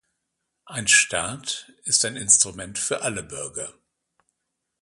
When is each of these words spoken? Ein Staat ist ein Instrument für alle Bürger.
Ein 0.65 0.87
Staat 0.87 1.71
ist 1.83 2.05
ein 2.05 2.15
Instrument 2.15 2.79
für 2.79 3.03
alle 3.03 3.21
Bürger. 3.21 3.71